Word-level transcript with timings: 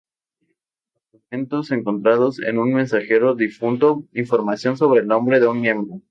Documentos 1.13 1.69
encontrados 1.71 2.39
en 2.41 2.57
un 2.57 2.73
mensajero 2.73 3.35
difunto 3.35 4.03
informaron 4.13 4.75
sobre 4.75 5.01
el 5.01 5.07
nombre 5.07 5.39
de 5.39 5.45
un 5.47 5.61
miembro. 5.61 5.99